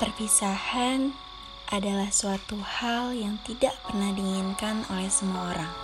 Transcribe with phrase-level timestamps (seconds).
[0.00, 1.12] Perpisahan
[1.68, 5.74] adalah suatu hal yang tidak pernah diinginkan oleh semua orang.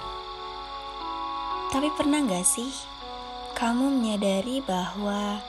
[1.69, 2.73] Tapi pernah gak sih
[3.61, 5.45] kamu menyadari bahwa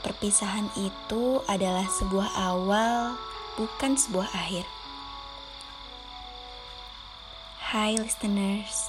[0.00, 3.20] perpisahan itu adalah sebuah awal,
[3.60, 4.64] bukan sebuah akhir?
[7.68, 8.88] Hai listeners,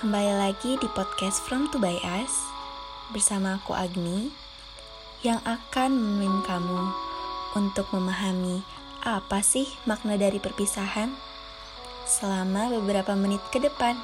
[0.00, 2.40] kembali lagi di podcast From To By Us
[3.12, 4.32] bersama aku Agni
[5.20, 7.11] yang akan menemuin kamu
[7.58, 8.64] untuk memahami
[9.02, 11.10] apa sih makna dari perpisahan
[12.06, 13.98] selama beberapa menit ke depan.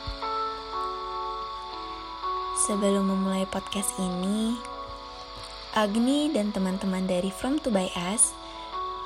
[2.67, 4.59] Sebelum memulai podcast ini,
[5.79, 8.35] Agni dan teman-teman dari From To By Us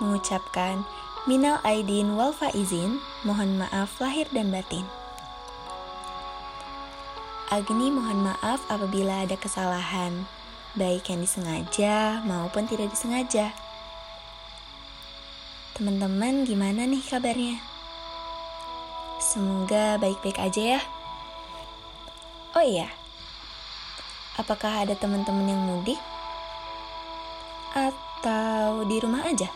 [0.01, 0.89] mengucapkan
[1.29, 4.83] Minal Aidin wal Faizin, mohon maaf lahir dan batin.
[7.53, 10.25] Agni mohon maaf apabila ada kesalahan
[10.73, 13.53] baik yang disengaja maupun tidak disengaja.
[15.83, 17.59] Teman-teman, gimana nih kabarnya?
[19.19, 20.81] Semoga baik-baik aja ya.
[22.55, 22.87] Oh iya,
[24.39, 25.99] apakah ada teman-teman yang mudik?
[27.75, 29.51] Atau di rumah aja?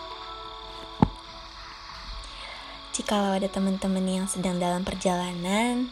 [2.91, 5.87] Jikalau ada teman-teman yang sedang dalam perjalanan,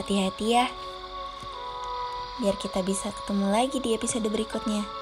[0.00, 0.72] hati-hati ya
[2.40, 4.97] biar kita bisa ketemu lagi di episode berikutnya.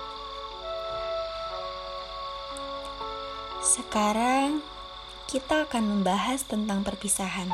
[3.67, 4.62] Sekarang
[5.27, 7.50] kita akan membahas tentang perpisahan.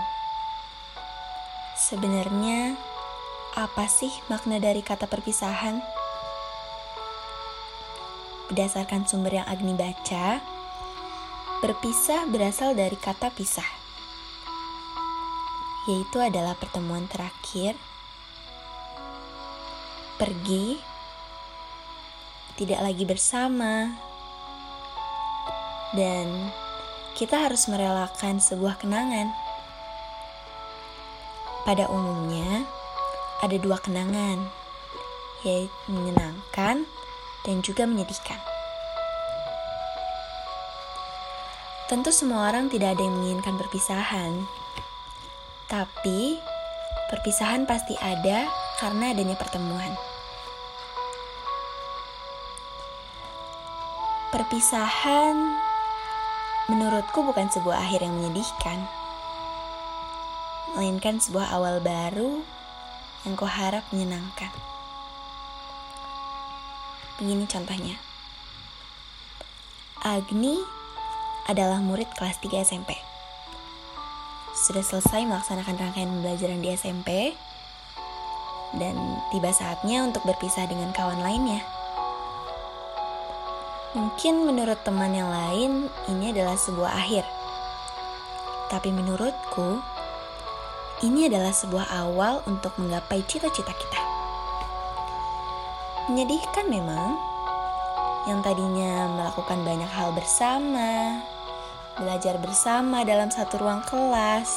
[1.73, 2.77] Sebenarnya,
[3.57, 5.81] apa sih makna dari kata perpisahan?
[8.53, 10.45] Berdasarkan sumber yang Agni baca,
[11.65, 13.73] berpisah berasal dari kata pisah,
[15.89, 17.73] yaitu adalah pertemuan terakhir
[20.21, 20.77] pergi,
[22.61, 23.97] tidak lagi bersama,
[25.93, 26.53] dan
[27.13, 29.29] kita harus merelakan sebuah kenangan.
[31.63, 32.67] Pada umumnya,
[33.45, 34.49] ada dua kenangan,
[35.45, 36.89] yaitu menyenangkan
[37.45, 38.41] dan juga menyedihkan.
[41.93, 44.49] Tentu semua orang tidak ada yang menginginkan perpisahan,
[45.69, 46.41] tapi
[47.13, 48.49] perpisahan pasti ada
[48.81, 49.93] karena adanya pertemuan.
[54.33, 55.37] Perpisahan
[56.73, 58.89] menurutku bukan sebuah akhir yang menyedihkan,
[60.73, 62.41] melainkan sebuah awal baru
[63.29, 64.49] yang kau harap menyenangkan.
[67.21, 68.01] Begini contohnya.
[70.03, 70.59] Agni
[71.47, 72.97] adalah murid kelas 3 SMP.
[74.57, 77.39] Sudah selesai melaksanakan rangkaian pembelajaran di SMP
[78.81, 78.97] dan
[79.31, 81.63] tiba saatnya untuk berpisah dengan kawan lainnya.
[83.93, 87.29] Mungkin menurut teman yang lain ini adalah sebuah akhir.
[88.73, 89.85] Tapi menurutku,
[91.05, 94.01] ini adalah sebuah awal untuk menggapai cita-cita kita.
[96.09, 97.21] Menyedihkan memang,
[98.25, 101.21] yang tadinya melakukan banyak hal bersama,
[102.01, 104.57] belajar bersama dalam satu ruang kelas,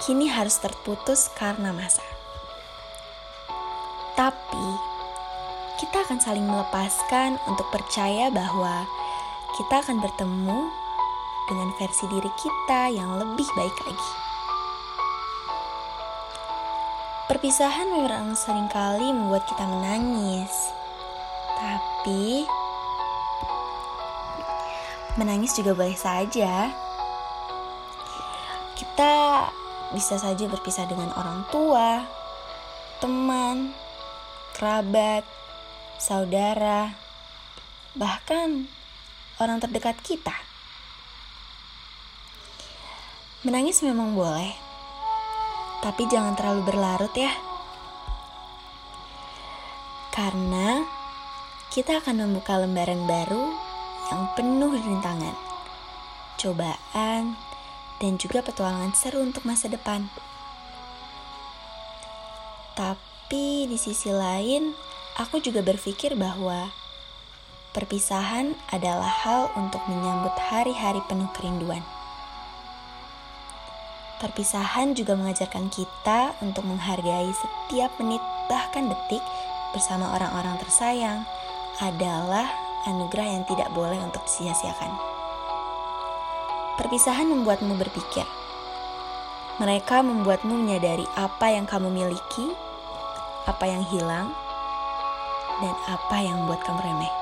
[0.00, 2.00] kini harus terputus karena masa.
[4.16, 4.93] Tapi
[5.74, 8.86] kita akan saling melepaskan untuk percaya bahwa
[9.58, 10.70] kita akan bertemu
[11.50, 14.12] dengan versi diri kita yang lebih baik lagi.
[17.24, 20.52] Perpisahan memang sering kali membuat kita menangis,
[21.58, 22.46] tapi
[25.18, 26.70] menangis juga boleh saja.
[28.78, 29.14] Kita
[29.90, 32.06] bisa saja berpisah dengan orang tua,
[33.02, 33.74] teman,
[34.54, 35.24] kerabat,
[35.98, 36.94] saudara,
[37.94, 38.66] bahkan
[39.38, 40.34] orang terdekat kita.
[43.44, 44.56] Menangis memang boleh,
[45.84, 47.30] tapi jangan terlalu berlarut ya.
[50.14, 50.80] Karena
[51.74, 53.50] kita akan membuka lembaran baru
[54.08, 55.36] yang penuh rintangan,
[56.38, 57.34] cobaan,
[57.98, 60.06] dan juga petualangan seru untuk masa depan.
[62.74, 64.74] Tapi di sisi lain,
[65.14, 66.74] aku juga berpikir bahwa
[67.70, 71.82] perpisahan adalah hal untuk menyambut hari-hari penuh kerinduan.
[74.18, 79.22] Perpisahan juga mengajarkan kita untuk menghargai setiap menit, bahkan detik,
[79.74, 81.26] bersama orang-orang tersayang
[81.82, 82.46] adalah
[82.86, 84.94] anugerah yang tidak boleh untuk disia-siakan.
[86.78, 88.26] Perpisahan membuatmu berpikir.
[89.58, 92.46] Mereka membuatmu menyadari apa yang kamu miliki,
[93.46, 94.34] apa yang hilang,
[95.62, 97.14] dan apa yang membuat kamu remeh.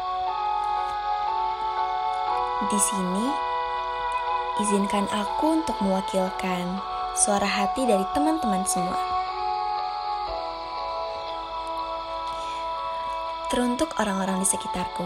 [2.70, 3.26] Di sini,
[4.62, 6.79] izinkan aku untuk mewakilkan
[7.19, 9.00] suara hati dari teman-teman semua.
[13.50, 15.05] Teruntuk orang-orang di sekitarku.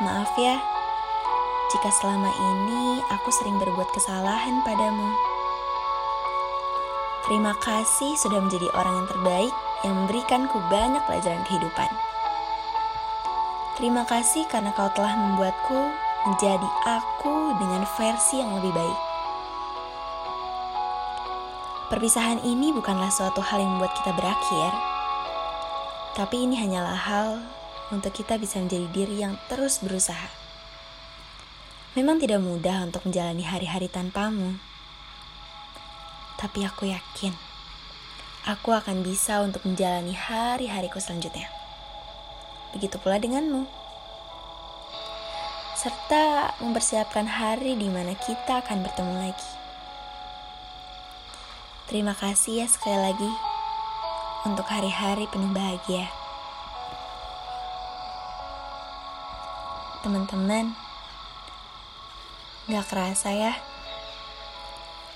[0.00, 0.58] Maaf ya,
[1.70, 5.12] jika selama ini aku sering berbuat kesalahan padamu.
[7.28, 9.54] Terima kasih sudah menjadi orang yang terbaik
[9.86, 11.90] yang memberikanku banyak pelajaran kehidupan.
[13.80, 15.80] Terima kasih karena kau telah membuatku
[16.28, 19.00] menjadi aku dengan versi yang lebih baik.
[21.88, 24.70] Perpisahan ini bukanlah suatu hal yang membuat kita berakhir,
[26.14, 27.28] tapi ini hanyalah hal
[27.90, 30.30] untuk kita bisa menjadi diri yang terus berusaha.
[31.98, 34.70] Memang tidak mudah untuk menjalani hari-hari tanpamu
[36.40, 37.36] tapi aku yakin
[38.46, 41.48] aku akan bisa untuk menjalani hari-hariku selanjutnya.
[42.72, 43.66] Begitu pula denganmu.
[45.76, 49.50] Serta mempersiapkan hari di mana kita akan bertemu lagi.
[51.88, 53.32] Terima kasih ya sekali lagi
[54.46, 56.06] untuk hari-hari penuh bahagia.
[60.00, 60.72] Teman-teman,
[62.70, 63.52] gak kerasa ya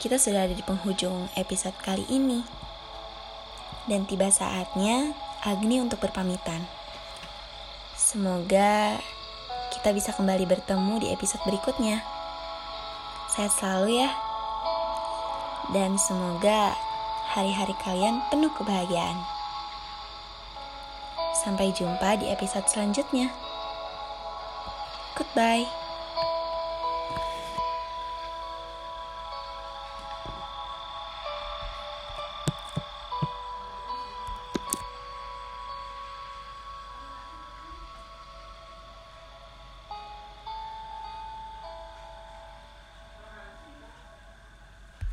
[0.04, 2.44] kita sudah ada di penghujung episode kali ini.
[3.84, 5.12] Dan tiba saatnya
[5.44, 6.64] Agni untuk berpamitan.
[7.92, 8.96] Semoga
[9.76, 12.00] kita bisa kembali bertemu di episode berikutnya.
[13.28, 14.10] Sehat selalu ya.
[15.76, 16.72] Dan semoga
[17.36, 19.20] hari-hari kalian penuh kebahagiaan.
[21.44, 23.28] Sampai jumpa di episode selanjutnya.
[25.12, 25.83] Goodbye.